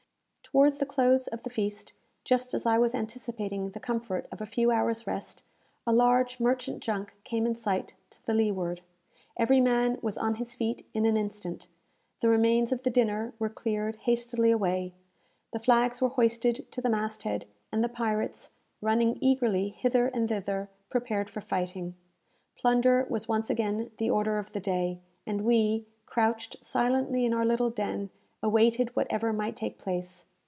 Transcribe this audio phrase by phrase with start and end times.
[0.53, 1.93] Towards the close of the feast,
[2.25, 5.43] just as I was anticipating the comfort of a few hours' rest,
[5.87, 8.81] a large merchant junk came in sight to the leeward.
[9.37, 11.69] Every man was on his feet in an instant,
[12.19, 14.93] the remains of the dinner were cleared hastily away,
[15.53, 18.49] the flags were hoisted to the mast head, and the pirates,
[18.81, 21.95] running eagerly hither and thither, prepared for fighting.
[22.57, 27.45] Plunder was once again the order of the day, and we, crouched silently in our
[27.45, 28.09] little den,
[28.43, 30.25] awaited whatever might take place.